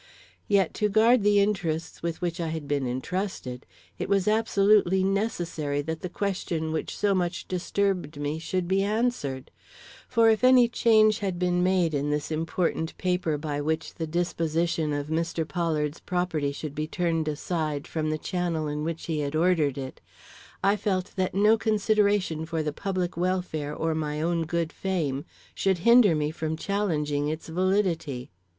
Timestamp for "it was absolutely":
3.99-5.03